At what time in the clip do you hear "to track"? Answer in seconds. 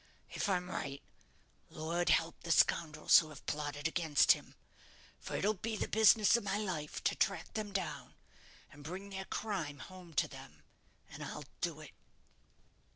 7.03-7.53